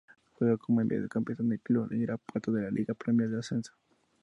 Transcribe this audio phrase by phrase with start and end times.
[0.33, 3.71] Juega como mediocampista en el Club Irapuato, de la Liga Premier de Ascenso.